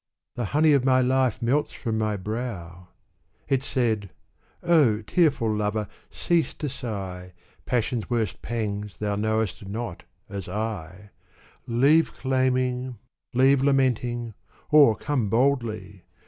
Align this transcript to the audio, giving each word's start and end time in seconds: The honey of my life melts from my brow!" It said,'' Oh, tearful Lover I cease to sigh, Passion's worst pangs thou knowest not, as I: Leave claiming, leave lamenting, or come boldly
The 0.33 0.45
honey 0.57 0.73
of 0.73 0.83
my 0.83 0.99
life 0.99 1.43
melts 1.43 1.73
from 1.73 1.99
my 1.99 2.17
brow!" 2.17 2.87
It 3.47 3.61
said,'' 3.61 4.09
Oh, 4.63 5.03
tearful 5.03 5.55
Lover 5.55 5.87
I 5.87 5.91
cease 6.09 6.55
to 6.55 6.67
sigh, 6.69 7.33
Passion's 7.67 8.09
worst 8.09 8.41
pangs 8.41 8.97
thou 8.97 9.15
knowest 9.15 9.67
not, 9.67 10.01
as 10.27 10.49
I: 10.49 11.11
Leave 11.67 12.13
claiming, 12.13 12.97
leave 13.35 13.61
lamenting, 13.63 14.33
or 14.71 14.95
come 14.95 15.29
boldly 15.29 16.05